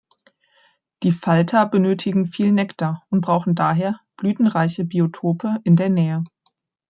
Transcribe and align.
Die 1.03 1.11
Falter 1.11 1.67
benötigen 1.67 2.25
viel 2.25 2.51
Nektar 2.51 3.05
und 3.11 3.21
brauchen 3.21 3.53
daher 3.53 3.99
blütenreiche 4.17 4.83
Biotope 4.83 5.57
in 5.63 5.75
der 5.75 5.89
Nähe. 5.89 6.23